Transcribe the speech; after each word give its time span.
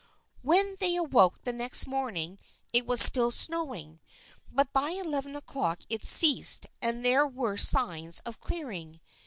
When 0.41 0.77
they 0.79 0.95
awoke 0.95 1.43
the 1.43 1.53
next 1.53 1.85
morning 1.85 2.39
it 2.73 2.87
was 2.87 2.99
still 3.01 3.29
snowing, 3.29 3.99
but 4.51 4.73
by 4.73 4.89
eleven 4.89 5.35
o'clock 5.35 5.81
it 5.89 6.03
ceased 6.07 6.65
and 6.81 7.05
there 7.05 7.27
were 7.27 7.55
signs 7.55 8.19
of 8.21 8.39
clearing. 8.39 8.99